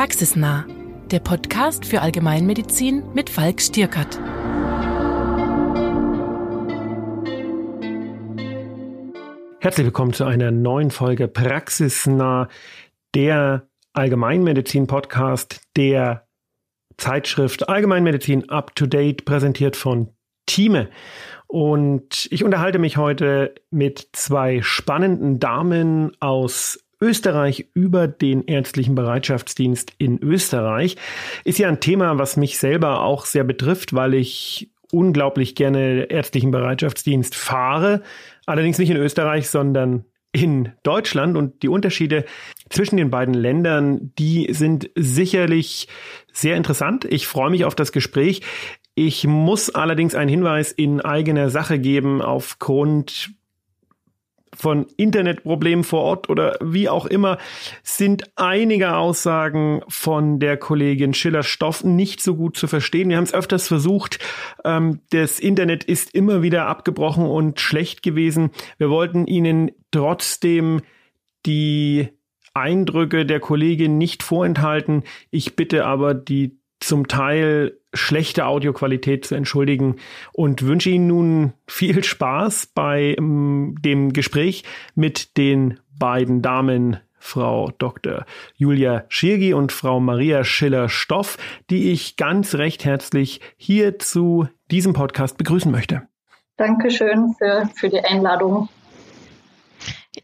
[0.00, 0.66] Praxisnah,
[1.10, 4.18] der Podcast für Allgemeinmedizin mit Falk Stierkert.
[9.60, 12.48] Herzlich willkommen zu einer neuen Folge Praxisnah,
[13.14, 16.26] der Allgemeinmedizin-Podcast der
[16.96, 20.14] Zeitschrift Allgemeinmedizin Up to Date, präsentiert von
[20.46, 20.88] Thieme.
[21.46, 29.94] Und ich unterhalte mich heute mit zwei spannenden Damen aus Österreich über den ärztlichen Bereitschaftsdienst
[29.98, 30.96] in Österreich.
[31.44, 36.50] Ist ja ein Thema, was mich selber auch sehr betrifft, weil ich unglaublich gerne ärztlichen
[36.50, 38.02] Bereitschaftsdienst fahre.
[38.46, 42.24] Allerdings nicht in Österreich, sondern in Deutschland und die Unterschiede
[42.68, 45.88] zwischen den beiden Ländern, die sind sicherlich
[46.32, 47.04] sehr interessant.
[47.04, 48.42] Ich freue mich auf das Gespräch.
[48.94, 53.30] Ich muss allerdings einen Hinweis in eigener Sache geben aufgrund
[54.54, 57.38] von Internetproblemen vor Ort oder wie auch immer,
[57.82, 63.08] sind einige Aussagen von der Kollegin Schiller-Stoff nicht so gut zu verstehen.
[63.08, 64.18] Wir haben es öfters versucht.
[64.64, 68.50] Ähm, das Internet ist immer wieder abgebrochen und schlecht gewesen.
[68.78, 70.82] Wir wollten Ihnen trotzdem
[71.46, 72.08] die
[72.54, 75.04] Eindrücke der Kollegin nicht vorenthalten.
[75.30, 79.96] Ich bitte aber die zum Teil schlechte Audioqualität zu entschuldigen
[80.32, 87.70] und wünsche Ihnen nun viel Spaß bei um, dem Gespräch mit den beiden Damen Frau
[87.78, 88.24] Dr.
[88.56, 91.36] Julia Schirgi und Frau Maria Schiller-Stoff,
[91.68, 96.08] die ich ganz recht herzlich hier zu diesem Podcast begrüßen möchte.
[96.56, 98.68] Dankeschön für, für die Einladung.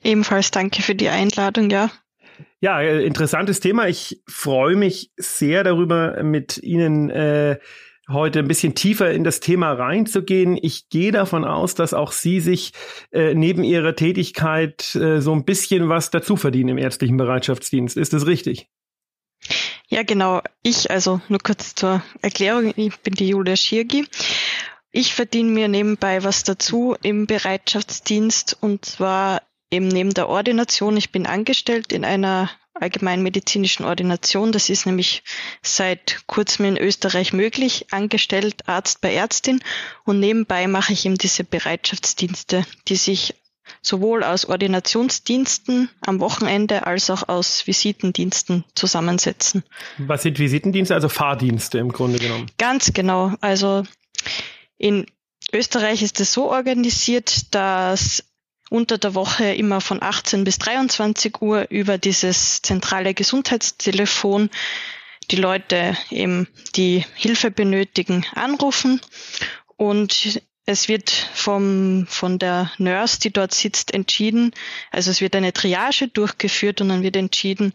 [0.02, 1.90] Ebenfalls danke für die Einladung, ja.
[2.66, 3.86] Ja, äh, interessantes Thema.
[3.86, 7.60] Ich freue mich sehr darüber, mit Ihnen äh,
[8.08, 10.58] heute ein bisschen tiefer in das Thema reinzugehen.
[10.60, 12.72] Ich gehe davon aus, dass auch Sie sich
[13.12, 17.96] äh, neben Ihrer Tätigkeit äh, so ein bisschen was dazu verdienen im ärztlichen Bereitschaftsdienst.
[17.96, 18.68] Ist das richtig?
[19.86, 20.42] Ja, genau.
[20.64, 24.08] Ich, also nur kurz zur Erklärung, ich bin die Julia Schirgi.
[24.90, 29.42] Ich verdiene mir nebenbei was dazu im Bereitschaftsdienst und zwar
[29.76, 30.96] eben neben der Ordination.
[30.96, 34.52] Ich bin angestellt in einer allgemeinmedizinischen Ordination.
[34.52, 35.22] Das ist nämlich
[35.62, 39.60] seit kurzem in Österreich möglich, angestellt Arzt bei Ärztin.
[40.04, 43.34] Und nebenbei mache ich eben diese Bereitschaftsdienste, die sich
[43.82, 49.64] sowohl aus Ordinationsdiensten am Wochenende als auch aus Visitendiensten zusammensetzen.
[49.98, 50.94] Was sind Visitendienste?
[50.94, 52.46] Also Fahrdienste im Grunde genommen.
[52.58, 53.32] Ganz genau.
[53.40, 53.84] Also
[54.78, 55.06] in
[55.52, 58.24] Österreich ist es so organisiert, dass
[58.70, 64.50] unter der Woche immer von 18 bis 23 Uhr über dieses zentrale Gesundheitstelefon
[65.30, 69.00] die Leute eben, die Hilfe benötigen, anrufen.
[69.76, 74.52] Und es wird vom, von der Nurse, die dort sitzt, entschieden,
[74.90, 77.72] also es wird eine Triage durchgeführt und dann wird entschieden,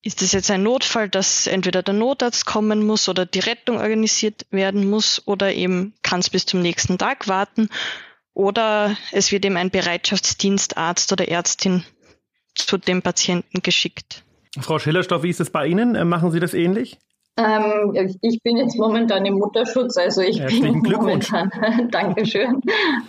[0.00, 4.46] ist es jetzt ein Notfall, dass entweder der Notarzt kommen muss oder die Rettung organisiert
[4.50, 7.68] werden muss oder eben kann es bis zum nächsten Tag warten
[8.38, 11.82] oder es wird ihm ein Bereitschaftsdienstarzt oder Ärztin
[12.54, 14.22] zu dem Patienten geschickt.
[14.60, 15.96] Frau Schillerstoff, wie ist es bei Ihnen?
[15.96, 16.98] Äh, machen Sie das ähnlich?
[17.36, 21.30] Ähm, ich bin jetzt momentan im Mutterschutz, also ich Herzlichen bin Glückwunsch.
[21.32, 22.62] momentan, Dankeschön.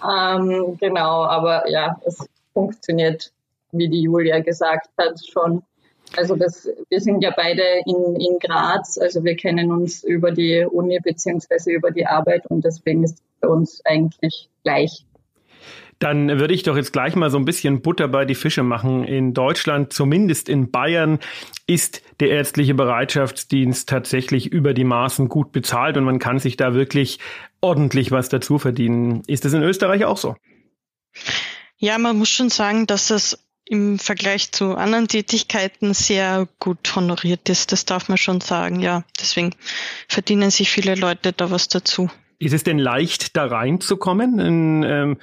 [0.03, 3.31] Ähm, genau, aber ja, es funktioniert,
[3.71, 5.61] wie die Julia gesagt hat, schon.
[6.17, 10.65] Also das, wir sind ja beide in, in Graz, also wir kennen uns über die
[10.65, 15.05] Uni beziehungsweise über die Arbeit und deswegen ist es bei uns eigentlich gleich.
[15.99, 19.03] Dann würde ich doch jetzt gleich mal so ein bisschen Butter bei die Fische machen.
[19.03, 21.19] In Deutschland, zumindest in Bayern,
[21.67, 26.73] ist der ärztliche Bereitschaftsdienst tatsächlich über die Maßen gut bezahlt und man kann sich da
[26.73, 27.19] wirklich
[27.61, 29.23] ordentlich was dazu verdienen.
[29.27, 30.35] Ist das in Österreich auch so?
[31.77, 37.49] Ja, man muss schon sagen, dass es im Vergleich zu anderen Tätigkeiten sehr gut honoriert
[37.49, 37.71] ist.
[37.71, 39.03] Das darf man schon sagen, ja.
[39.19, 39.51] Deswegen
[40.07, 42.09] verdienen sich viele Leute da was dazu.
[42.39, 44.39] Ist es denn leicht, da reinzukommen?
[44.39, 45.17] In ähm,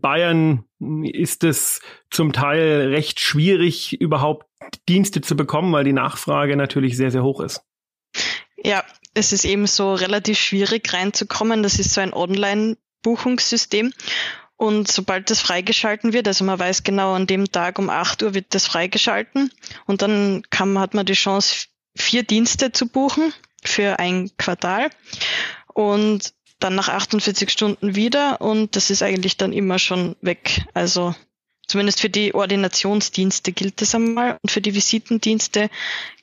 [0.00, 0.64] Bayern
[1.02, 1.80] ist es
[2.10, 4.46] zum Teil recht schwierig, überhaupt
[4.88, 7.62] Dienste zu bekommen, weil die Nachfrage natürlich sehr, sehr hoch ist.
[8.56, 11.62] Ja, es ist eben so relativ schwierig reinzukommen.
[11.62, 13.92] Das ist so ein Online-Buchungssystem.
[14.56, 18.34] Und sobald das freigeschalten wird, also man weiß genau, an dem Tag um 8 Uhr
[18.34, 19.50] wird das freigeschalten
[19.86, 21.66] und dann kann, hat man die Chance,
[21.96, 23.34] vier Dienste zu buchen
[23.64, 24.90] für ein Quartal.
[25.74, 30.64] Und dann nach 48 Stunden wieder und das ist eigentlich dann immer schon weg.
[30.74, 31.14] Also
[31.66, 35.70] zumindest für die Ordinationsdienste gilt das einmal und für die Visitendienste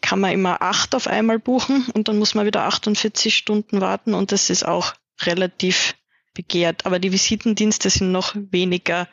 [0.02, 4.14] kann man immer acht auf einmal buchen und dann muss man wieder 48 Stunden warten
[4.14, 5.96] und das ist auch relativ
[6.34, 6.86] begehrt.
[6.86, 9.08] Aber die Visitendienste sind noch weniger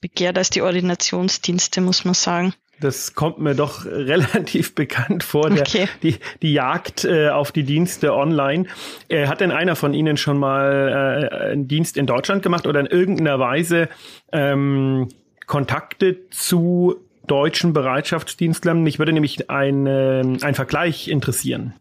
[0.00, 2.54] begehrt als die Ordinationsdienste, muss man sagen.
[2.80, 5.88] Das kommt mir doch relativ bekannt vor, der, Okay.
[6.02, 8.66] die, die Jagd äh, auf die Dienste online.
[9.08, 12.80] Äh, hat denn einer von Ihnen schon mal äh, einen Dienst in Deutschland gemacht oder
[12.80, 13.88] in irgendeiner Weise
[14.32, 15.08] ähm,
[15.46, 16.96] Kontakte zu
[17.26, 18.82] deutschen Bereitschaftsdienstlern?
[18.82, 21.74] Mich würde nämlich ein, äh, ein Vergleich interessieren.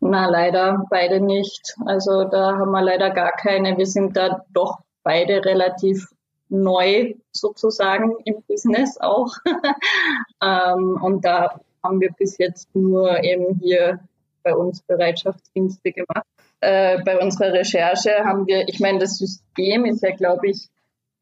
[0.00, 1.74] Na, leider beide nicht.
[1.86, 3.76] Also da haben wir leider gar keine.
[3.78, 6.08] Wir sind da doch beide relativ
[6.52, 9.34] neu sozusagen im Business auch.
[10.42, 14.00] ähm, und da haben wir bis jetzt nur eben hier
[14.42, 16.26] bei uns Bereitschaftsdienste gemacht.
[16.60, 20.68] Äh, bei unserer Recherche haben wir, ich meine, das System ist ja, glaube ich,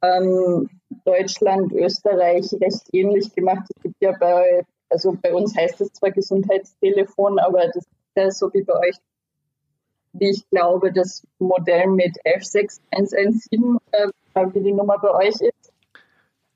[0.02, 0.68] ähm,
[1.04, 3.66] Deutschland, Österreich recht ähnlich gemacht.
[3.74, 8.30] Es gibt ja bei, also bei uns heißt es zwar Gesundheitstelefon, aber das ist ja
[8.30, 8.96] so wie bei euch,
[10.12, 15.72] wie ich glaube, das Modell mit 11617, äh, wie die Nummer bei euch ist.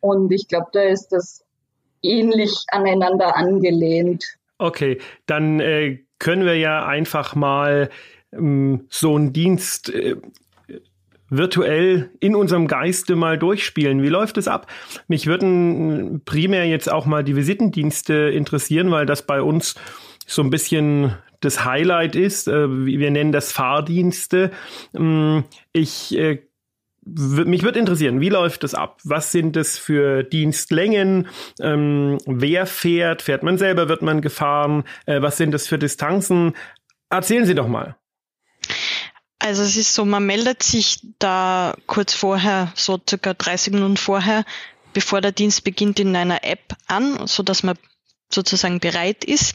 [0.01, 1.45] Und ich glaube, da ist das
[2.03, 4.25] ähnlich aneinander angelehnt.
[4.59, 7.91] Okay, dann äh, können wir ja einfach mal
[8.33, 10.17] ähm, so einen Dienst äh,
[11.31, 14.03] virtuell in unserem Geiste mal durchspielen.
[14.03, 14.67] Wie läuft es ab?
[15.09, 19.75] Mich würden primär jetzt auch mal die Visitendienste interessieren, weil das bei uns
[20.27, 22.49] so ein bisschen das Highlight ist.
[22.49, 24.51] Äh, wir nennen das Fahrdienste.
[24.95, 26.43] Ähm, ich äh,
[27.07, 29.01] mich würde interessieren, wie läuft das ab?
[29.05, 31.29] Was sind das für Dienstlängen?
[31.61, 33.23] Ähm, wer fährt?
[33.23, 33.89] Fährt man selber?
[33.89, 34.85] Wird man gefahren?
[35.07, 36.55] Äh, was sind das für Distanzen?
[37.11, 37.97] Erzählen Sie doch mal.
[39.39, 44.45] Also es ist so, man meldet sich da kurz vorher, so circa 30 Minuten vorher,
[44.95, 47.77] bevor der Dienst beginnt, in einer App an, so dass man
[48.33, 49.55] sozusagen bereit ist.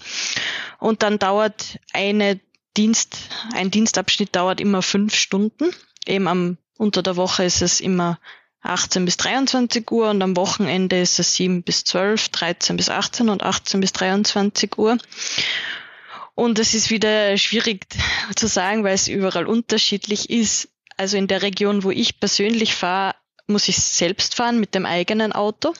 [0.78, 2.40] Und dann dauert eine
[2.78, 3.18] Dienst,
[3.54, 5.72] ein Dienstabschnitt dauert immer fünf Stunden.
[6.06, 8.20] Eben am unter der Woche ist es immer
[8.62, 13.30] 18 bis 23 Uhr und am Wochenende ist es 7 bis 12, 13 bis 18
[13.30, 14.98] und 18 bis 23 Uhr.
[16.36, 17.86] Und es ist wieder schwierig
[18.36, 20.70] zu sagen, weil es überall unterschiedlich ist.
[20.96, 23.16] Also in der Region, wo ich persönlich fahre,
[23.48, 25.74] muss ich selbst fahren mit dem eigenen Auto.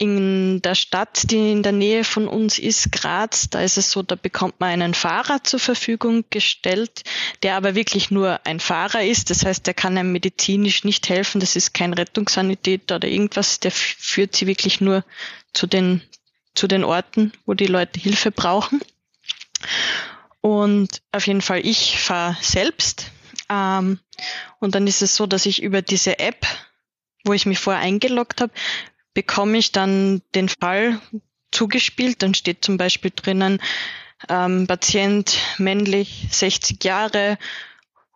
[0.00, 4.04] In der Stadt, die in der Nähe von uns ist, Graz, da ist es so,
[4.04, 7.02] da bekommt man einen Fahrer zur Verfügung gestellt,
[7.42, 9.30] der aber wirklich nur ein Fahrer ist.
[9.30, 11.40] Das heißt, der kann einem medizinisch nicht helfen.
[11.40, 13.58] Das ist kein Rettungssanitäter oder irgendwas.
[13.58, 15.04] Der führt sie wirklich nur
[15.52, 16.00] zu den,
[16.54, 18.80] zu den Orten, wo die Leute Hilfe brauchen.
[20.40, 23.10] Und auf jeden Fall, ich fahre selbst.
[23.50, 23.98] Ähm,
[24.60, 26.46] und dann ist es so, dass ich über diese App,
[27.24, 28.52] wo ich mich vorher eingeloggt habe,
[29.18, 31.00] bekomme ich dann den Fall
[31.50, 32.22] zugespielt.
[32.22, 33.60] Dann steht zum Beispiel drinnen,
[34.28, 37.36] ähm, Patient männlich, 60 Jahre,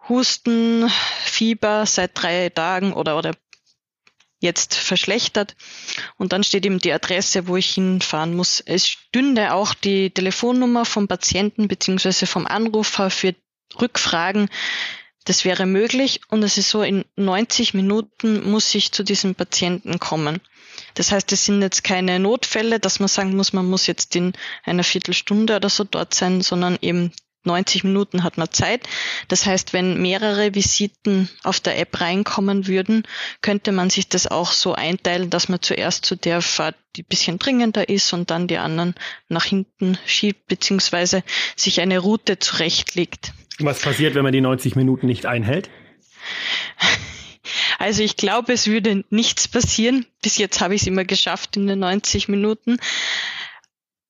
[0.09, 0.89] Husten,
[1.25, 3.33] Fieber seit drei Tagen oder, oder
[4.39, 5.57] jetzt verschlechtert.
[6.19, 8.61] Und dann steht eben die Adresse, wo ich hinfahren muss.
[8.61, 13.35] Es stünde auch die Telefonnummer vom Patienten beziehungsweise vom Anrufer für
[13.81, 14.49] Rückfragen.
[15.25, 16.21] Das wäre möglich.
[16.29, 20.41] Und es ist so, in 90 Minuten muss ich zu diesem Patienten kommen.
[20.95, 24.33] Das heißt, es sind jetzt keine Notfälle, dass man sagen muss, man muss jetzt in
[24.65, 27.13] einer Viertelstunde oder so dort sein, sondern eben
[27.45, 28.89] 90 Minuten hat man Zeit.
[29.29, 33.03] Das heißt, wenn mehrere Visiten auf der App reinkommen würden,
[33.41, 37.39] könnte man sich das auch so einteilen, dass man zuerst zu der Fahrt, die bisschen
[37.39, 38.95] dringender ist und dann die anderen
[39.29, 41.25] nach hinten schiebt, beziehungsweise
[41.57, 43.33] sich eine Route zurechtlegt.
[43.59, 45.71] Was passiert, wenn man die 90 Minuten nicht einhält?
[47.79, 50.07] Also ich glaube, es würde nichts passieren.
[50.23, 52.79] Bis jetzt habe ich es immer geschafft in den 90 Minuten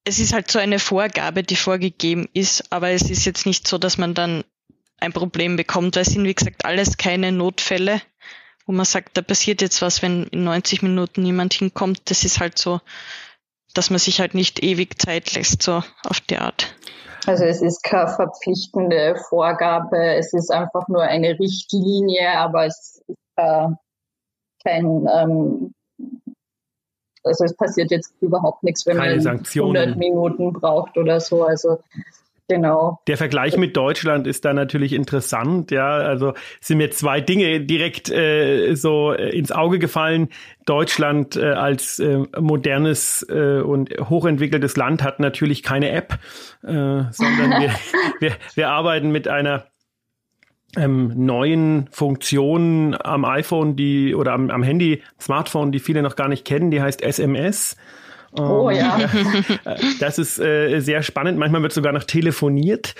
[0.05, 3.79] es ist halt so eine Vorgabe, die vorgegeben ist, aber es ist jetzt nicht so,
[3.79, 4.45] dass man dann
[4.99, 8.01] ein Problem bekommt, weil es sind, wie gesagt, alles keine Notfälle,
[8.67, 12.11] wo man sagt, da passiert jetzt was, wenn in 90 Minuten niemand hinkommt.
[12.11, 12.81] Das ist halt so,
[13.75, 16.75] dass man sich halt nicht ewig Zeit lässt, so auf die Art.
[17.27, 23.01] Also es ist keine verpflichtende Vorgabe, es ist einfach nur eine Richtlinie, aber es
[23.43, 23.75] ist
[24.65, 25.75] äh, kein ähm,
[27.25, 29.77] also es passiert jetzt überhaupt nichts, wenn Keine man Sanktionen.
[29.77, 31.45] 100 Minuten braucht oder so.
[31.45, 31.79] Also
[32.49, 33.01] genau.
[33.07, 35.71] Der Vergleich mit Deutschland ist da natürlich interessant.
[35.71, 40.29] Ja, also sind mir zwei Dinge direkt äh, so ins Auge gefallen.
[40.67, 46.19] Deutschland äh, als äh, modernes äh, und hochentwickeltes Land hat natürlich keine App,
[46.63, 46.67] äh,
[47.11, 47.71] sondern wir,
[48.21, 49.72] wir, wir arbeiten mit einer
[50.77, 56.29] ähm, neuen Funktionen am iPhone, die oder am, am Handy, Smartphone, die viele noch gar
[56.29, 57.77] nicht kennen, die heißt SMS.
[58.35, 58.99] Oh Ähm, ja.
[60.01, 61.39] Das ist äh, sehr spannend.
[61.39, 62.95] Manchmal wird sogar noch telefoniert.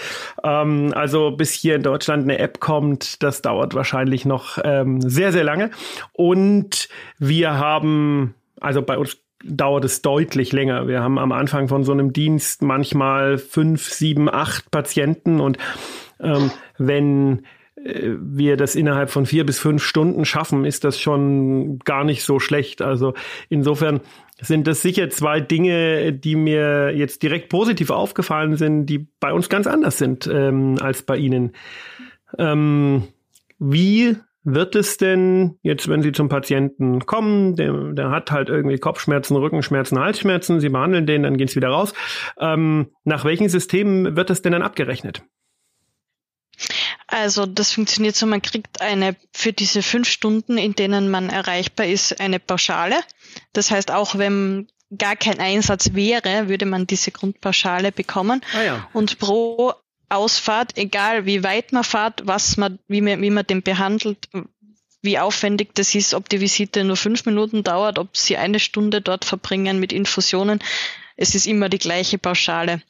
[0.45, 5.33] Ähm, also bis hier in Deutschland eine App kommt, das dauert wahrscheinlich noch ähm, sehr,
[5.33, 5.71] sehr lange.
[6.13, 6.89] Und
[7.19, 10.87] wir haben, also bei uns dauert es deutlich länger.
[10.87, 15.59] Wir haben am Anfang von so einem Dienst manchmal fünf, sieben, acht Patienten und
[16.21, 17.43] ähm, wenn
[17.85, 22.39] wir das innerhalb von vier bis fünf Stunden schaffen, ist das schon gar nicht so
[22.39, 22.83] schlecht.
[22.83, 23.15] Also
[23.49, 24.01] insofern
[24.41, 29.49] sind das sicher zwei Dinge, die mir jetzt direkt positiv aufgefallen sind, die bei uns
[29.49, 31.53] ganz anders sind ähm, als bei Ihnen.
[32.39, 33.05] Ähm,
[33.59, 38.79] wie wird es denn jetzt, wenn Sie zum Patienten kommen, der, der hat halt irgendwie
[38.79, 41.95] Kopfschmerzen, Rückenschmerzen, Halsschmerzen, Sie behandeln den, dann gehen Sie wieder raus.
[42.41, 45.23] Ähm, nach welchen Systemen wird das denn dann abgerechnet?
[47.13, 51.85] Also das funktioniert so, man kriegt eine für diese fünf Stunden, in denen man erreichbar
[51.87, 52.97] ist, eine Pauschale.
[53.53, 54.67] Das heißt, auch wenn
[54.97, 58.41] gar kein Einsatz wäre, würde man diese Grundpauschale bekommen.
[58.55, 58.89] Ah ja.
[58.95, 59.75] Und pro
[60.09, 64.31] Ausfahrt, egal wie weit man fährt, was man, wie man, wie man den behandelt,
[65.03, 69.03] wie aufwendig das ist, ob die Visite nur fünf Minuten dauert, ob sie eine Stunde
[69.03, 70.61] dort verbringen mit Infusionen.
[71.17, 72.81] Es ist immer die gleiche Pauschale.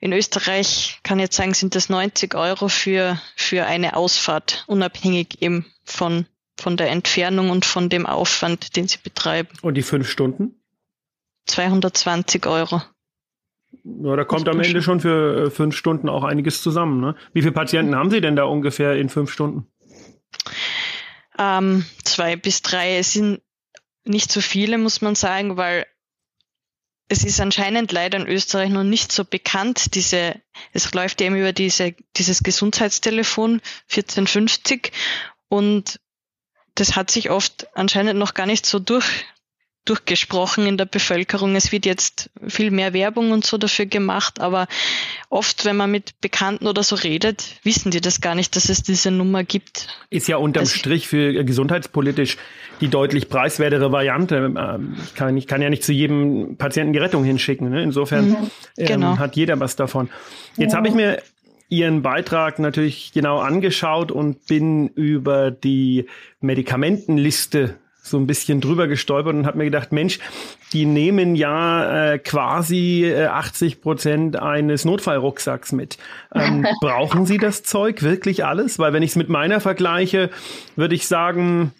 [0.00, 5.40] In Österreich kann ich jetzt sagen, sind das 90 Euro für, für eine Ausfahrt, unabhängig
[5.40, 6.26] eben von,
[6.58, 9.50] von der Entfernung und von dem Aufwand, den sie betreiben.
[9.62, 10.60] Und die fünf Stunden?
[11.46, 12.82] 220 Euro.
[13.82, 17.00] Ja, da kommt am Ende schon für äh, fünf Stunden auch einiges zusammen.
[17.00, 17.16] Ne?
[17.32, 19.66] Wie viele Patienten haben Sie denn da ungefähr in fünf Stunden?
[21.38, 22.98] Ähm, zwei bis drei.
[22.98, 23.40] Es sind
[24.04, 25.86] nicht so viele, muss man sagen, weil
[27.08, 29.94] es ist anscheinend leider in Österreich noch nicht so bekannt.
[29.94, 30.40] Diese,
[30.72, 34.92] es läuft eben über diese, dieses Gesundheitstelefon 1450
[35.48, 36.00] und
[36.74, 39.24] das hat sich oft anscheinend noch gar nicht so durch,
[39.84, 41.56] durchgesprochen in der Bevölkerung.
[41.56, 44.66] Es wird jetzt viel mehr Werbung und so dafür gemacht, aber
[45.28, 48.82] oft, wenn man mit Bekannten oder so redet, wissen die das gar nicht, dass es
[48.82, 49.88] diese Nummer gibt.
[50.10, 52.38] Ist ja unterm also, Strich für gesundheitspolitisch
[52.80, 54.52] die deutlich preiswertere Variante.
[54.56, 57.70] Ähm, ich kann, ich kann ja nicht zu jedem Patienten die Rettung hinschicken.
[57.70, 57.82] Ne?
[57.82, 59.12] Insofern mhm, genau.
[59.12, 60.08] ähm, hat jeder was davon.
[60.56, 60.78] Jetzt ja.
[60.78, 61.22] habe ich mir
[61.70, 66.06] Ihren Beitrag natürlich genau angeschaut und bin über die
[66.40, 70.18] Medikamentenliste so ein bisschen drüber gestolpert und habe mir gedacht, Mensch,
[70.74, 75.96] die nehmen ja äh, quasi äh, 80 Prozent eines Notfallrucksacks mit.
[76.34, 78.78] Ähm, brauchen Sie das Zeug wirklich alles?
[78.78, 80.28] Weil wenn ich es mit meiner vergleiche,
[80.76, 81.72] würde ich sagen,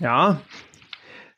[0.00, 0.40] ja,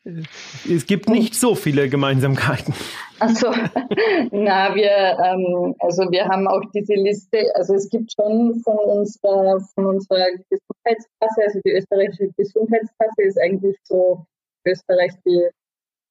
[0.04, 2.74] es gibt nicht so viele Gemeinsamkeiten.
[3.20, 3.50] Also,
[4.32, 9.60] na, wir, ähm, also wir haben auch diese Liste, also es gibt schon von unserer,
[9.74, 14.26] von unserer Gesundheitskasse, also die österreichische Gesundheitskasse ist eigentlich so
[14.66, 15.48] Österreich die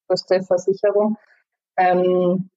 [0.07, 1.17] größte Versicherung.
[1.77, 2.49] Ähm,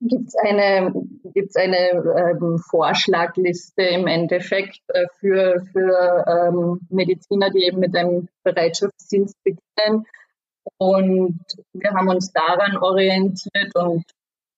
[0.00, 0.92] gibt es eine,
[1.34, 8.28] gibt's eine ähm, Vorschlagliste im Endeffekt äh, für, für ähm, Mediziner, die eben mit einem
[8.42, 10.06] Bereitschaftsdienst beginnen.
[10.78, 11.40] Und
[11.72, 14.04] wir haben uns daran orientiert und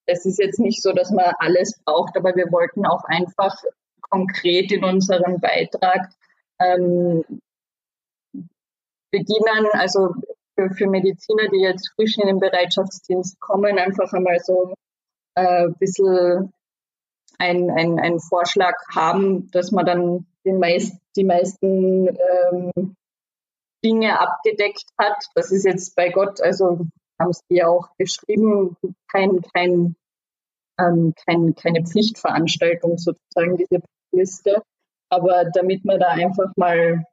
[0.06, 3.54] es ist jetzt nicht so, dass man alles braucht, aber wir wollten auch einfach
[4.00, 6.08] konkret in unserem Beitrag
[6.60, 7.22] ähm,
[9.10, 10.14] beginnen, also
[10.54, 14.74] für, für Mediziner, die jetzt frisch in den Bereitschaftsdienst kommen, einfach einmal so
[15.34, 16.52] äh, ein bisschen
[17.38, 22.96] ein, ein, einen Vorschlag haben, dass man dann den meist, die meisten ähm,
[23.84, 25.16] Dinge abgedeckt hat.
[25.34, 26.86] Das ist jetzt bei Gott, also
[27.18, 28.76] haben sie ja auch geschrieben,
[29.10, 29.96] kein, kein,
[30.78, 33.82] ähm, kein, keine Pflichtveranstaltung sozusagen, diese
[34.12, 34.62] Liste.
[35.10, 37.04] Aber damit man da einfach mal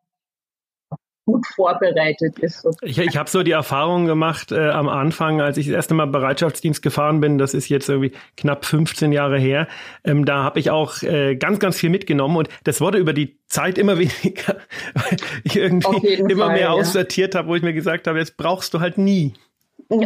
[1.25, 2.67] gut vorbereitet ist.
[2.82, 6.05] Ich, ich habe so die Erfahrung gemacht äh, am Anfang, als ich das erste Mal
[6.05, 9.67] Bereitschaftsdienst gefahren bin, das ist jetzt irgendwie knapp 15 Jahre her,
[10.03, 13.39] ähm, da habe ich auch äh, ganz, ganz viel mitgenommen und das wurde über die
[13.48, 14.58] Zeit immer weniger,
[14.94, 16.72] weil ich irgendwie immer Fall, mehr ja.
[16.72, 19.34] aussortiert habe, wo ich mir gesagt habe, jetzt brauchst du halt nie.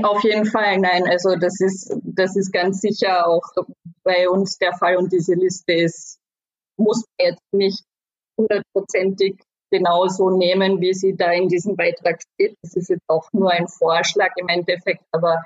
[0.04, 1.04] Auf jeden Fall, nein.
[1.10, 3.44] Also das ist, das ist ganz sicher auch
[4.04, 6.20] bei uns der Fall und diese Liste ist,
[6.78, 7.84] muss jetzt nicht
[8.38, 9.38] hundertprozentig
[9.72, 12.56] genauso nehmen, wie sie da in diesem Beitrag steht.
[12.62, 15.44] Das ist jetzt auch nur ein Vorschlag im Endeffekt, aber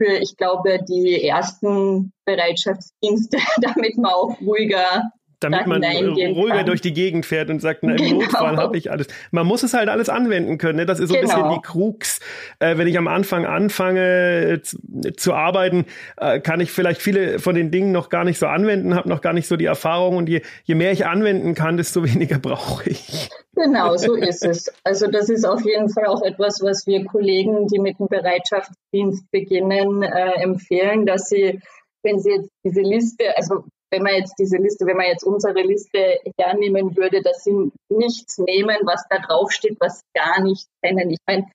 [0.00, 5.10] für, ich glaube, die ersten Bereitschaftsdienste, damit man auch ruhiger
[5.40, 6.66] damit man ruhiger kann.
[6.66, 8.20] durch die Gegend fährt und sagt, na, im genau.
[8.22, 9.08] Notfall habe ich alles.
[9.30, 10.76] Man muss es halt alles anwenden können.
[10.76, 10.86] Ne?
[10.86, 11.28] Das ist so genau.
[11.28, 12.20] ein bisschen die Krux.
[12.58, 14.78] Äh, wenn ich am Anfang anfange äh, zu,
[15.16, 15.86] zu arbeiten,
[16.16, 19.20] äh, kann ich vielleicht viele von den Dingen noch gar nicht so anwenden, habe noch
[19.20, 20.16] gar nicht so die Erfahrung.
[20.16, 23.30] Und je, je mehr ich anwenden kann, desto weniger brauche ich.
[23.54, 24.72] Genau, so ist es.
[24.82, 29.30] Also das ist auf jeden Fall auch etwas, was wir Kollegen, die mit dem Bereitschaftsdienst
[29.30, 31.60] beginnen, äh, empfehlen, dass sie,
[32.02, 35.62] wenn sie jetzt diese Liste, also wenn man jetzt diese Liste, wenn man jetzt unsere
[35.62, 41.10] Liste hernehmen würde, dass sie nichts nehmen, was da draufsteht, was sie gar nicht kennen.
[41.10, 41.46] Ich meine,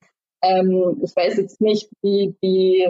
[0.41, 2.89] ähm, ich weiß jetzt nicht, wie die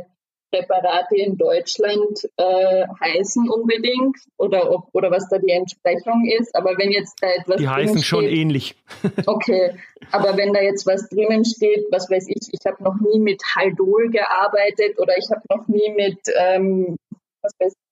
[0.51, 6.55] Präparate in Deutschland äh, heißen unbedingt oder ob oder was da die Entsprechung ist.
[6.55, 8.75] Aber wenn jetzt da etwas die heißen schon ähnlich.
[9.25, 9.75] okay,
[10.11, 13.41] aber wenn da jetzt was drinnen steht, was weiß ich, ich habe noch nie mit
[13.55, 16.97] Haldol gearbeitet oder ich habe noch nie mit ähm,
[17.41, 17.88] was weiß ich,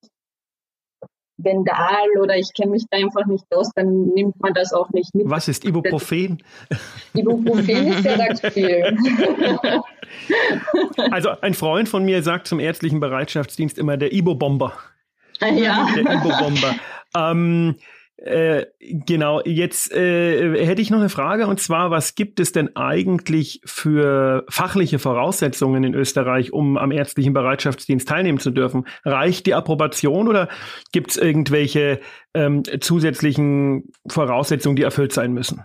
[1.37, 5.13] Vendal oder ich kenne mich da einfach nicht aus, dann nimmt man das auch nicht
[5.13, 5.29] mit.
[5.29, 6.43] Was ist Ibuprofen?
[7.13, 8.97] Ibuprofen ist ja das viel.
[11.11, 14.73] also ein Freund von mir sagt zum ärztlichen Bereitschaftsdienst immer der Ibo-Bomber.
[15.41, 15.87] Ja.
[15.95, 16.75] Der Ibo-Bomber.
[17.15, 17.75] ähm,
[18.17, 22.75] äh, genau, jetzt äh, hätte ich noch eine Frage und zwar, was gibt es denn
[22.75, 28.87] eigentlich für fachliche Voraussetzungen in Österreich, um am ärztlichen Bereitschaftsdienst teilnehmen zu dürfen?
[29.05, 30.49] Reicht die Approbation oder
[30.91, 31.99] gibt es irgendwelche
[32.33, 35.63] ähm, zusätzlichen Voraussetzungen, die erfüllt sein müssen?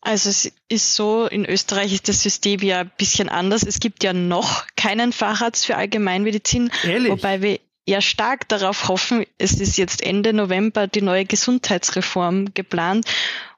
[0.00, 3.64] Also es ist so, in Österreich ist das System ja ein bisschen anders.
[3.64, 7.10] Es gibt ja noch keinen Facharzt für Allgemeinmedizin, Ehrlich?
[7.10, 13.06] wobei wir ja stark darauf hoffen, es ist jetzt Ende November die neue Gesundheitsreform geplant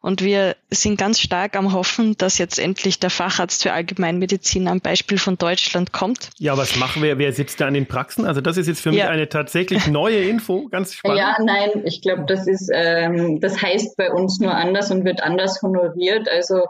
[0.00, 4.80] und wir sind ganz stark am Hoffen, dass jetzt endlich der Facharzt für Allgemeinmedizin am
[4.80, 6.30] Beispiel von Deutschland kommt.
[6.38, 7.18] Ja, was machen wir?
[7.18, 8.26] Wer sitzt da an den Praxen?
[8.26, 9.08] Also das ist jetzt für mich ja.
[9.08, 11.18] eine tatsächlich neue Info, ganz spannend.
[11.18, 15.22] Ja, nein, ich glaube, das ist, ähm, das heißt bei uns nur anders und wird
[15.22, 16.28] anders honoriert.
[16.28, 16.66] Also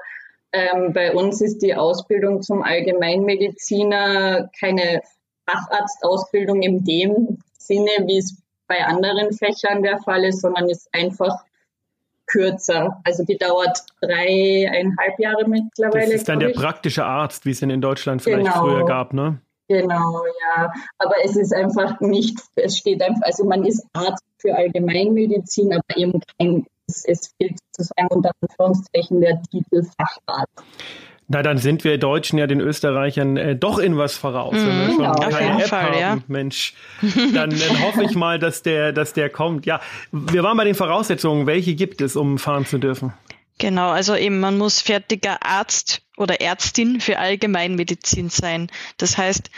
[0.53, 5.03] ähm, bei uns ist die Ausbildung zum Allgemeinmediziner keine
[5.49, 7.39] Facharztausbildung in dem
[7.69, 11.45] Sinne, wie es bei anderen Fächern der Fall ist, sondern ist einfach
[12.27, 13.01] kürzer.
[13.05, 16.07] Also die dauert dreieinhalb Jahre mittlerweile.
[16.07, 18.61] Das ist dann der praktische Arzt, wie es ihn in Deutschland vielleicht genau.
[18.61, 19.41] früher gab, ne?
[19.69, 20.73] Genau, ja.
[20.99, 25.97] Aber es ist einfach nicht, es steht einfach, also man ist Arzt für Allgemeinmedizin, aber
[25.97, 30.65] eben kein, es, es fehlt sozusagen unter Anführungszeichen der Titel Facharzt.
[31.31, 34.55] Na, dann sind wir Deutschen ja den Österreichern äh, doch in was voraus.
[34.55, 36.19] Mhm, wenn wir schon auf keine App Fall, haben, ja.
[36.27, 36.73] Mensch,
[37.35, 39.67] dann, dann hoffe ich mal, dass der, dass der kommt.
[39.67, 41.47] Ja, wir waren bei den Voraussetzungen.
[41.47, 43.13] Welche gibt es, um fahren zu dürfen?
[43.59, 48.71] Genau, also eben, man muss fertiger Arzt oder Ärztin für Allgemeinmedizin sein.
[48.97, 49.51] Das heißt,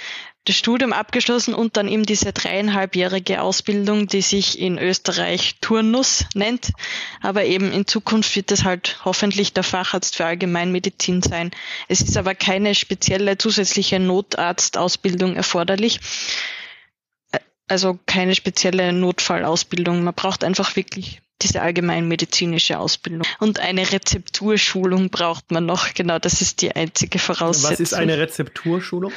[0.47, 6.73] das Studium abgeschlossen und dann eben diese dreieinhalbjährige Ausbildung, die sich in Österreich Turnus nennt.
[7.21, 11.51] Aber eben in Zukunft wird es halt hoffentlich der Facharzt für Allgemeinmedizin sein.
[11.89, 16.01] Es ist aber keine spezielle zusätzliche Notarztausbildung erforderlich.
[17.69, 20.03] Also keine spezielle Notfallausbildung.
[20.03, 23.27] Man braucht einfach wirklich diese allgemeinmedizinische Ausbildung.
[23.39, 25.95] Und eine Rezepturschulung braucht man noch.
[25.95, 27.73] Genau, das ist die einzige Voraussetzung.
[27.73, 29.13] Was ist eine Rezepturschulung?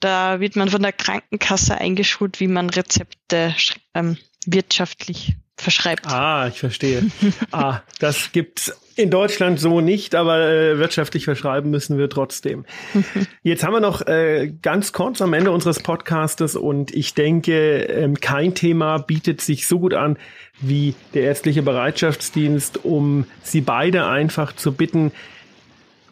[0.00, 3.54] Da wird man von der Krankenkasse eingeschult, wie man Rezepte
[3.94, 6.06] ähm, wirtschaftlich verschreibt.
[6.06, 7.10] Ah, ich verstehe.
[7.50, 12.64] ah, das gibt's in Deutschland so nicht, aber äh, wirtschaftlich verschreiben müssen wir trotzdem.
[13.42, 18.20] Jetzt haben wir noch äh, ganz kurz am Ende unseres Podcastes und ich denke, ähm,
[18.20, 20.18] kein Thema bietet sich so gut an
[20.60, 25.12] wie der ärztliche Bereitschaftsdienst, um Sie beide einfach zu bitten,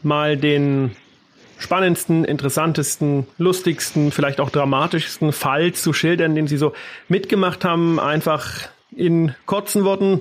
[0.03, 0.95] mal den
[1.65, 6.75] spannendsten, interessantesten, lustigsten, vielleicht auch dramatischsten Fall zu schildern, den Sie so
[7.09, 7.99] mitgemacht haben.
[7.99, 10.21] Einfach in kurzen Worten,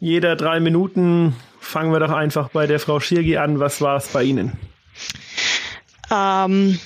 [0.00, 1.36] jeder drei Minuten.
[1.60, 3.60] Fangen wir doch einfach bei der Frau Schirgi an.
[3.60, 4.58] Was war es bei Ihnen?
[6.10, 6.80] Ähm,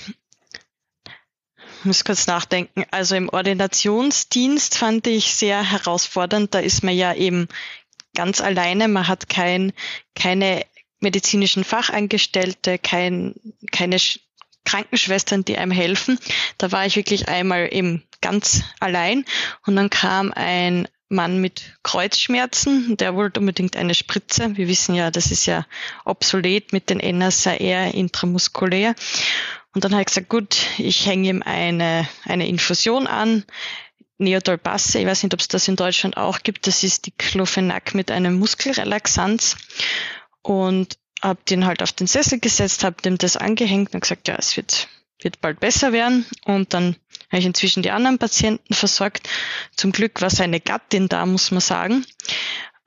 [1.79, 2.85] ich muss kurz nachdenken.
[2.91, 6.53] Also im Ordinationsdienst fand ich sehr herausfordernd.
[6.53, 7.47] Da ist man ja eben
[8.13, 8.87] ganz alleine.
[8.87, 9.73] Man hat kein,
[10.13, 10.63] keine
[11.05, 13.35] medizinischen Fachangestellte, kein,
[13.71, 13.97] keine
[14.65, 16.19] Krankenschwestern, die einem helfen.
[16.57, 19.23] Da war ich wirklich einmal eben ganz allein
[19.65, 24.57] und dann kam ein Mann mit Kreuzschmerzen, der wollte unbedingt eine Spritze.
[24.57, 25.67] Wir wissen ja, das ist ja
[26.03, 28.95] obsolet mit den NSAR intramuskulär.
[29.75, 33.43] Und dann habe ich gesagt, gut, ich hänge ihm eine, eine Infusion an.
[34.17, 37.93] Neodolpasse, ich weiß nicht, ob es das in Deutschland auch gibt, das ist die Clofenac
[37.93, 39.57] mit einem Muskelrelaxanz
[40.45, 44.35] und habe den halt auf den Sessel gesetzt, habe dem das angehängt und gesagt, ja,
[44.37, 44.87] es wird,
[45.21, 46.25] wird bald besser werden.
[46.45, 46.95] Und dann
[47.29, 49.27] habe ich inzwischen die anderen Patienten versorgt.
[49.75, 52.05] Zum Glück war seine Gattin da, muss man sagen.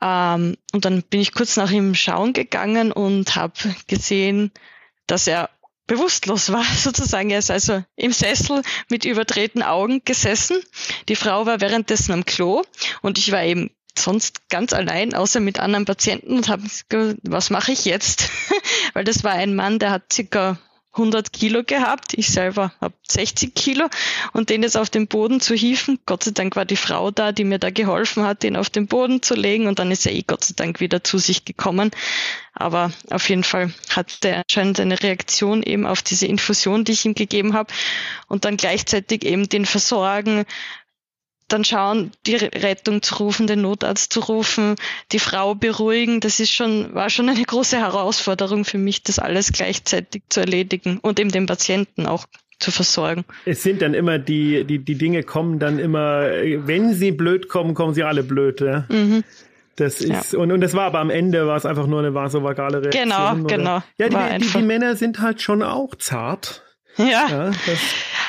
[0.00, 3.54] Ähm, und dann bin ich kurz nach ihm schauen gegangen und habe
[3.88, 4.52] gesehen,
[5.08, 5.50] dass er
[5.88, 7.30] bewusstlos war, sozusagen.
[7.30, 10.58] Er ist also im Sessel mit überdrehten Augen gesessen.
[11.08, 12.62] Die Frau war währenddessen am Klo
[13.02, 16.62] und ich war eben sonst ganz allein, außer mit anderen Patienten und habe
[17.22, 18.30] was mache ich jetzt?
[18.94, 20.58] Weil das war ein Mann, der hat circa
[20.98, 22.14] 100 Kilo gehabt.
[22.14, 23.86] Ich selber habe 60 Kilo
[24.32, 25.98] und den jetzt auf den Boden zu hieven.
[26.06, 28.86] Gott sei Dank war die Frau da, die mir da geholfen hat, den auf den
[28.86, 31.90] Boden zu legen und dann ist er eh Gott sei Dank wieder zu sich gekommen.
[32.52, 37.04] Aber auf jeden Fall hat der anscheinend eine Reaktion eben auf diese Infusion, die ich
[37.04, 37.72] ihm gegeben habe
[38.26, 40.44] und dann gleichzeitig eben den Versorgen,
[41.48, 44.76] dann schauen, die Rettung zu rufen, den Notarzt zu rufen,
[45.12, 49.52] die Frau beruhigen, das ist schon, war schon eine große Herausforderung für mich, das alles
[49.52, 52.26] gleichzeitig zu erledigen und eben den Patienten auch
[52.58, 53.24] zu versorgen.
[53.44, 56.22] Es sind dann immer die, die, die Dinge kommen dann immer,
[56.66, 58.84] wenn sie blöd kommen, kommen sie alle blöd, ja.
[58.88, 59.24] Mhm.
[59.76, 60.38] Das ist, ja.
[60.40, 63.04] und, und das war aber am Ende war es einfach nur eine vasovagale Reaktion.
[63.04, 63.56] Genau, oder?
[63.56, 63.82] genau.
[63.96, 66.64] Ja, die, die, die, Männer sind halt schon auch zart.
[66.96, 67.04] Ja.
[67.06, 67.50] ja.
[67.64, 67.78] Das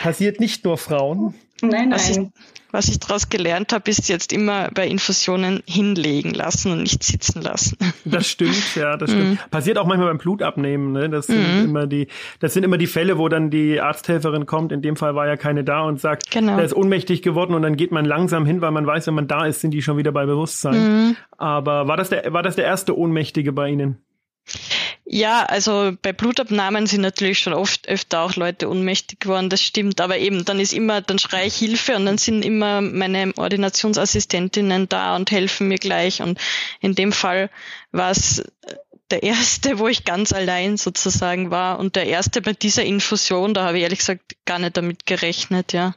[0.04, 1.34] passiert nicht nur Frauen.
[1.62, 2.32] Nein, nein
[2.72, 7.42] was ich daraus gelernt habe, ist jetzt immer bei Infusionen hinlegen lassen und nicht sitzen
[7.42, 7.78] lassen.
[8.06, 9.34] Das stimmt, ja, das stimmt.
[9.34, 9.50] Mm.
[9.50, 10.92] Passiert auch manchmal beim Blutabnehmen.
[10.92, 11.10] Ne?
[11.10, 11.66] Das sind mm.
[11.66, 12.08] immer die,
[12.40, 14.72] das sind immer die Fälle, wo dann die Arzthelferin kommt.
[14.72, 16.58] In dem Fall war ja keine da und sagt, genau.
[16.58, 19.28] er ist ohnmächtig geworden und dann geht man langsam hin, weil man weiß, wenn man
[19.28, 21.10] da ist, sind die schon wieder bei Bewusstsein.
[21.10, 21.16] Mm.
[21.38, 23.98] Aber war das der, war das der erste Ohnmächtige bei Ihnen?
[25.12, 30.02] Ja, also bei Blutabnahmen sind natürlich schon oft öfter auch Leute ohnmächtig geworden, das stimmt.
[30.02, 34.88] Aber eben, dann ist immer, dann schreie ich Hilfe und dann sind immer meine Ordinationsassistentinnen
[34.88, 36.22] da und helfen mir gleich.
[36.22, 36.40] Und
[36.80, 37.50] in dem Fall
[37.92, 38.44] war es
[39.10, 43.66] der erste, wo ich ganz allein sozusagen war und der erste bei dieser Infusion, da
[43.66, 45.96] habe ich ehrlich gesagt gar nicht damit gerechnet, ja.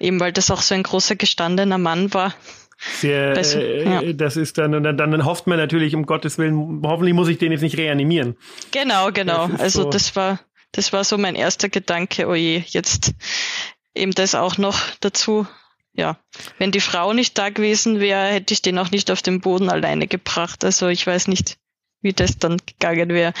[0.00, 2.34] Eben weil das auch so ein großer gestandener Mann war.
[2.78, 4.12] Sehr, das, äh, ja.
[4.12, 7.52] das ist dann, dann, dann hofft man natürlich, um Gottes Willen, hoffentlich muss ich den
[7.52, 8.36] jetzt nicht reanimieren.
[8.72, 9.48] Genau, genau.
[9.48, 9.90] Das also so.
[9.90, 10.40] das war,
[10.72, 13.14] das war so mein erster Gedanke, oh je, jetzt
[13.94, 15.46] eben das auch noch dazu.
[15.96, 16.18] Ja,
[16.58, 19.70] wenn die Frau nicht da gewesen wäre, hätte ich den auch nicht auf den Boden
[19.70, 20.64] alleine gebracht.
[20.64, 21.56] Also ich weiß nicht,
[22.02, 23.32] wie das dann gegangen wäre.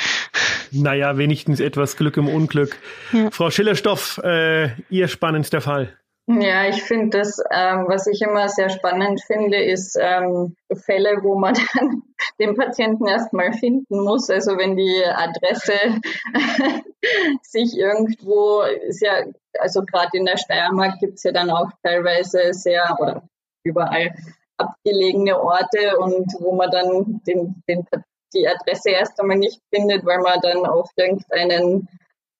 [0.70, 2.78] Naja, wenigstens etwas Glück im Unglück.
[3.12, 3.30] Ja.
[3.32, 5.98] Frau Schillerstoff, äh, Ihr spannendster Fall.
[6.26, 11.38] Ja, ich finde das, ähm, was ich immer sehr spannend finde, ist ähm, Fälle, wo
[11.38, 12.02] man dann
[12.38, 14.30] den Patienten erstmal finden muss.
[14.30, 16.00] Also wenn die Adresse
[17.42, 18.62] sich irgendwo,
[19.00, 19.24] ja,
[19.58, 23.22] also gerade in der Steiermark gibt es ja dann auch teilweise sehr oder
[23.62, 24.14] überall
[24.56, 27.86] abgelegene Orte und wo man dann den, den,
[28.32, 31.86] die Adresse erst einmal nicht findet, weil man dann auf irgendeinen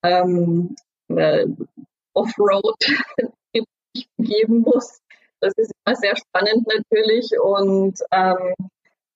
[0.02, 0.74] ähm,
[1.08, 1.46] äh,
[2.14, 2.76] Offroad
[4.18, 5.00] geben muss.
[5.40, 7.30] Das ist immer sehr spannend natürlich.
[7.38, 8.54] Und ähm,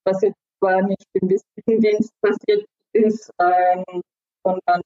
[0.04, 4.02] was jetzt zwar nicht im Visitendienst passiert ist, ähm,
[4.44, 4.82] sondern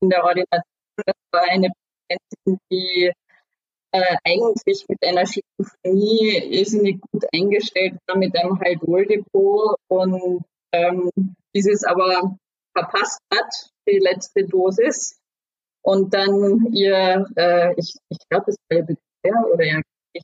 [0.00, 0.62] in der Ordination,
[0.96, 1.70] das war eine
[2.08, 3.12] Patientin, die
[3.92, 11.10] äh, eigentlich mit einer Schizophrenie irrsinnig gut eingestellt war mit einem Haldoldepot und ähm,
[11.54, 12.36] dieses aber
[12.76, 15.17] verpasst hat, die letzte Dosis
[15.82, 19.80] und dann ihr, äh, ich, ich glaube, es war ihr Betreuer oder ja,
[20.12, 20.22] ich,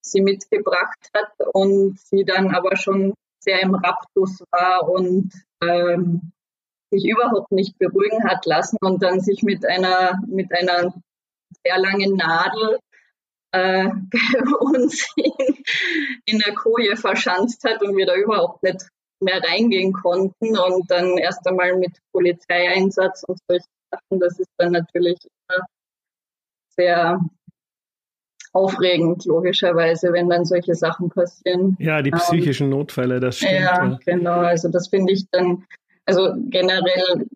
[0.00, 6.32] sie mitgebracht hat und sie dann aber schon sehr im Raptus war und ähm,
[6.90, 10.94] sich überhaupt nicht beruhigen hat lassen und dann sich mit einer mit einer
[11.64, 12.78] sehr langen Nadel
[13.52, 13.88] äh,
[14.60, 15.32] uns in,
[16.26, 18.88] in der Koje verschanzt hat und wir da überhaupt nicht
[19.20, 24.20] mehr reingehen konnten und dann erst einmal mit Polizeieinsatz und solche Sachen.
[24.20, 25.18] Das ist dann natürlich
[26.76, 27.20] sehr
[28.52, 31.76] aufregend, logischerweise, wenn dann solche Sachen passieren.
[31.78, 33.52] Ja, die ähm, psychischen Notfälle, das stimmt.
[33.52, 33.98] Ja, ja.
[34.04, 34.40] genau.
[34.40, 35.64] Also das finde ich dann,
[36.06, 37.26] also generell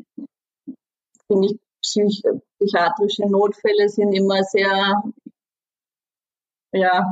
[1.27, 2.23] finde ich psych
[2.59, 5.03] psychiatrische Notfälle sind immer sehr
[6.73, 7.05] ja,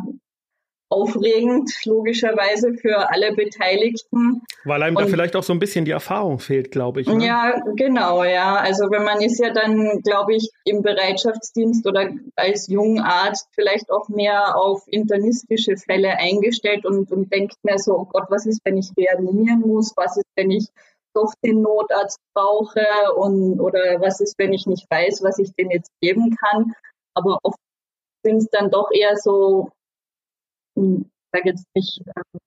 [0.90, 4.42] aufregend, logischerweise für alle Beteiligten.
[4.64, 7.06] Weil einem und, da vielleicht auch so ein bisschen die Erfahrung fehlt, glaube ich.
[7.06, 7.24] Ne?
[7.24, 8.56] Ja, genau, ja.
[8.56, 14.08] Also wenn man ist ja dann, glaube ich, im Bereitschaftsdienst oder als Jungarzt vielleicht auch
[14.08, 18.76] mehr auf internistische Fälle eingestellt und, und denkt mir so, oh Gott, was ist, wenn
[18.76, 19.92] ich reanimieren muss?
[19.96, 20.66] Was ist, wenn ich
[21.14, 22.84] doch den Notarzt brauche
[23.16, 26.72] und oder was ist, wenn ich nicht weiß, was ich denn jetzt geben kann.
[27.14, 27.58] Aber oft
[28.24, 29.70] sind es dann doch eher so
[30.80, 32.40] ich sage jetzt nicht, ähm,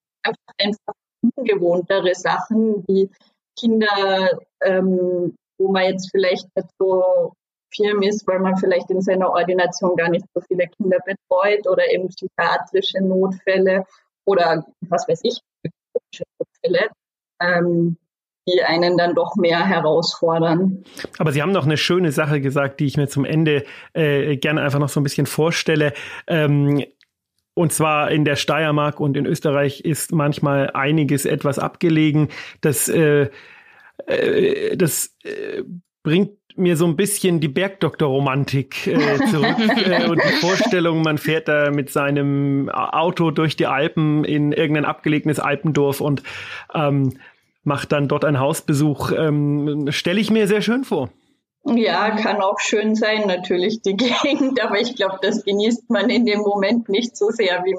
[0.58, 0.94] einfach
[1.36, 3.10] ungewohntere Sachen, wie
[3.58, 7.34] Kinder, ähm, wo man jetzt vielleicht nicht so
[7.76, 11.92] firm ist, weil man vielleicht in seiner Ordination gar nicht so viele Kinder betreut oder
[11.92, 13.86] eben psychiatrische Notfälle
[14.26, 15.40] oder was weiß ich,
[16.40, 16.90] Notfälle,
[17.42, 17.98] ähm,
[18.48, 20.84] die einen dann doch mehr herausfordern.
[21.18, 24.62] Aber Sie haben noch eine schöne Sache gesagt, die ich mir zum Ende äh, gerne
[24.62, 25.94] einfach noch so ein bisschen vorstelle.
[26.28, 26.84] Ähm,
[27.54, 32.30] und zwar in der Steiermark und in Österreich ist manchmal einiges etwas abgelegen.
[32.62, 33.30] Das, äh,
[34.08, 35.64] äh, das äh,
[36.02, 41.48] bringt mir so ein bisschen die Bergdoktor-Romantik äh, zurück äh, und die Vorstellung, man fährt
[41.48, 46.24] da mit seinem Auto durch die Alpen in irgendein abgelegenes Alpendorf und
[46.74, 47.18] ähm,
[47.64, 49.12] macht dann dort einen Hausbesuch.
[49.12, 51.10] Ähm, Stelle ich mir sehr schön vor.
[51.66, 56.26] Ja, kann auch schön sein, natürlich die Gegend, aber ich glaube, das genießt man in
[56.26, 57.76] dem Moment nicht so sehr, wie,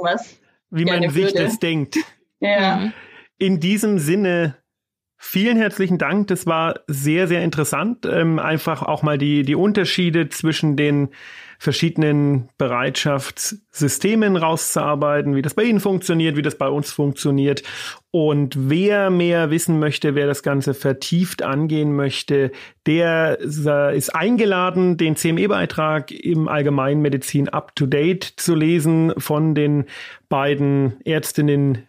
[0.70, 1.44] wie man sich würde.
[1.44, 1.98] das denkt.
[2.40, 2.92] Ja.
[3.38, 4.56] In diesem Sinne
[5.16, 6.28] Vielen herzlichen Dank.
[6.28, 8.06] Das war sehr, sehr interessant.
[8.06, 11.08] Ähm, einfach auch mal die, die Unterschiede zwischen den
[11.58, 17.62] verschiedenen Bereitschaftssystemen rauszuarbeiten, wie das bei Ihnen funktioniert, wie das bei uns funktioniert.
[18.10, 22.52] Und wer mehr wissen möchte, wer das Ganze vertieft angehen möchte,
[22.86, 29.86] der ist eingeladen, den CME-Beitrag im Allgemeinmedizin Up to Date zu lesen von den
[30.28, 31.86] beiden Ärztinnen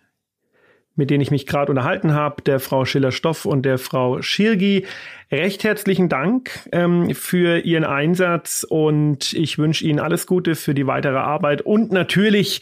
[0.96, 4.86] mit denen ich mich gerade unterhalten habe, der Frau Schiller-Stoff und der Frau Schirgi.
[5.32, 10.88] Recht herzlichen Dank ähm, für Ihren Einsatz und ich wünsche Ihnen alles Gute für die
[10.88, 12.62] weitere Arbeit und natürlich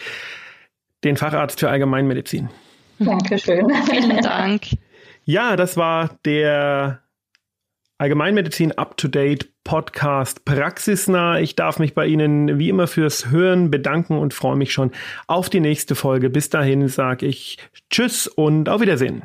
[1.04, 2.50] den Facharzt für Allgemeinmedizin.
[3.00, 3.72] Dankeschön.
[3.90, 4.64] Vielen Dank.
[5.26, 7.03] Ja, das war der
[8.04, 11.40] Allgemeinmedizin Up to Date Podcast praxisnah.
[11.40, 14.92] Ich darf mich bei Ihnen wie immer fürs Hören bedanken und freue mich schon
[15.28, 16.30] auf die nächste Folge.
[16.30, 19.22] Bis dahin sage ich Tschüss und auf Wiedersehen.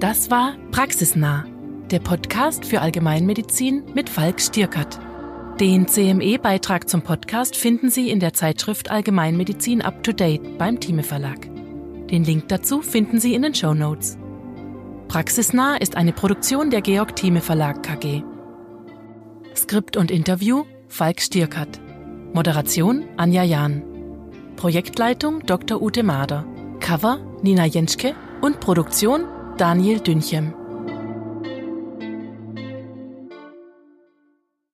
[0.00, 1.46] Das war Praxisnah,
[1.90, 5.00] der Podcast für Allgemeinmedizin mit Falk Stierkert.
[5.58, 11.02] Den CME-Beitrag zum Podcast finden Sie in der Zeitschrift Allgemeinmedizin Up to Date beim Thieme
[11.02, 11.49] Verlag.
[12.10, 14.18] Den Link dazu finden Sie in den Show Notes.
[15.08, 18.22] Praxisnah ist eine Produktion der Georg Thieme Verlag KG.
[19.54, 21.80] Skript und Interview Falk Stierkert.
[22.32, 23.82] Moderation Anja Jahn.
[24.56, 25.80] Projektleitung Dr.
[25.80, 26.44] Ute Mader.
[26.80, 29.24] Cover Nina Jenschke und Produktion
[29.56, 30.59] Daniel Dünchem.